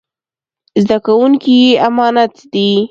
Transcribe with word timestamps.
زده 0.83 0.97
کوونکي 1.05 1.51
يې 1.63 1.71
امانت 1.87 2.33
دي. 2.53 2.69